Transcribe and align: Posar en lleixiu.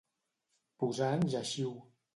Posar 0.85 1.13
en 1.19 1.29
lleixiu. 1.35 1.81